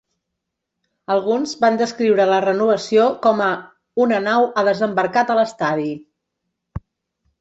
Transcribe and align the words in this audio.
Alguns 1.15 1.51
van 1.65 1.77
descriure 1.81 2.25
la 2.31 2.39
renovació 2.47 3.05
com 3.27 3.43
a 3.49 3.49
"una 4.07 4.23
nau 4.29 4.49
ha 4.63 4.67
desembarcat 4.73 5.31
a 5.35 5.41
l'estadi". 5.41 5.91